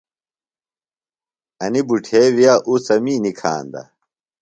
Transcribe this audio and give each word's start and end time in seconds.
انیۡ 1.63 1.85
بُٹھے 1.87 2.21
وِیہ 2.35 2.53
اُڅَمی 2.67 3.15
نِکھاندہ۔ 3.23 3.81